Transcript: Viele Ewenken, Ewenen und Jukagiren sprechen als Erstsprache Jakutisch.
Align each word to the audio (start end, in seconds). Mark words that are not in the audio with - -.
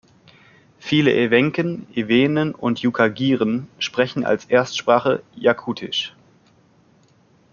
Viele 0.79 1.13
Ewenken, 1.13 1.85
Ewenen 1.93 2.55
und 2.55 2.79
Jukagiren 2.79 3.67
sprechen 3.77 4.25
als 4.25 4.45
Erstsprache 4.45 5.21
Jakutisch. 5.35 6.15